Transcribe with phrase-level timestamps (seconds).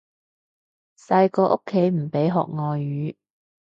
[0.97, 3.15] 細個屋企唔俾學外語